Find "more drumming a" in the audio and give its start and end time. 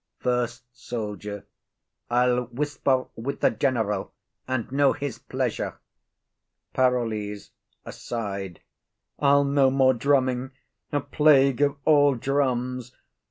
9.69-11.01